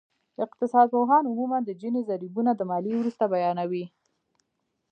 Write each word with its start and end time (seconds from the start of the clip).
اقتصادپوهان 0.45 1.23
عموماً 1.31 1.59
د 1.65 1.69
جیني 1.81 2.01
ضریبونه 2.09 2.51
د 2.55 2.61
ماليې 2.69 2.95
وروسته 2.97 3.23
بیانوي 3.33 3.85